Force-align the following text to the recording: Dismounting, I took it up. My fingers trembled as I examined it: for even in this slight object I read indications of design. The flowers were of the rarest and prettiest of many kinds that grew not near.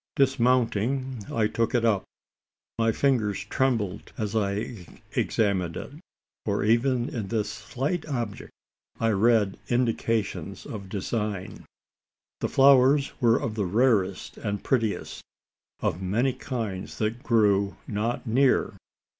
Dismounting, 0.15 1.25
I 1.31 1.45
took 1.45 1.75
it 1.75 1.85
up. 1.85 2.05
My 2.79 2.91
fingers 2.91 3.43
trembled 3.45 4.11
as 4.17 4.35
I 4.35 4.87
examined 5.15 5.77
it: 5.77 5.91
for 6.43 6.63
even 6.63 7.07
in 7.09 7.27
this 7.27 7.51
slight 7.51 8.07
object 8.07 8.49
I 8.99 9.09
read 9.11 9.59
indications 9.67 10.65
of 10.65 10.89
design. 10.89 11.65
The 12.39 12.49
flowers 12.49 13.11
were 13.21 13.37
of 13.39 13.53
the 13.53 13.65
rarest 13.67 14.37
and 14.39 14.63
prettiest 14.63 15.21
of 15.81 16.01
many 16.01 16.33
kinds 16.33 16.97
that 16.97 17.21
grew 17.21 17.75
not 17.87 18.25
near. 18.25 18.73